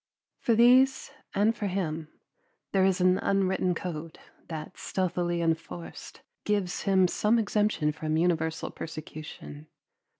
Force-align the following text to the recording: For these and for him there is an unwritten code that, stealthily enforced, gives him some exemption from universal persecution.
For 0.39 0.55
these 0.55 1.11
and 1.35 1.55
for 1.55 1.67
him 1.67 2.07
there 2.71 2.83
is 2.83 3.01
an 3.01 3.19
unwritten 3.19 3.75
code 3.75 4.17
that, 4.47 4.75
stealthily 4.75 5.41
enforced, 5.43 6.21
gives 6.43 6.81
him 6.89 7.07
some 7.07 7.37
exemption 7.37 7.91
from 7.91 8.17
universal 8.17 8.71
persecution. 8.71 9.67